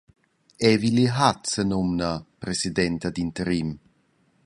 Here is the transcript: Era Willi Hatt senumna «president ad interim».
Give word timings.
Era 0.69 0.79
Willi 0.81 1.05
Hatt 1.11 1.45
senumna 1.47 2.09
«president 2.47 3.01
ad 3.05 3.17
interim». 3.27 3.71